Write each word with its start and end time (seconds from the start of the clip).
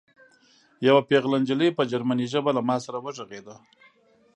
یوه 0.87 1.01
پېغله 1.09 1.37
نجلۍ 1.41 1.69
په 1.73 1.83
جرمني 1.91 2.25
ژبه 2.31 2.51
له 2.57 2.61
ما 2.67 2.77
سره 2.85 2.97
وغږېده 2.99 3.55